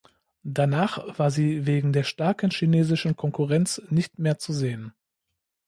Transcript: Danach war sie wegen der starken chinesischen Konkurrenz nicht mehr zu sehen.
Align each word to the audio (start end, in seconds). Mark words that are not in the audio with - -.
Danach 0.41 1.19
war 1.19 1.29
sie 1.29 1.67
wegen 1.67 1.93
der 1.93 2.01
starken 2.01 2.49
chinesischen 2.49 3.15
Konkurrenz 3.15 3.79
nicht 3.91 4.17
mehr 4.17 4.39
zu 4.39 4.51
sehen. 4.51 4.93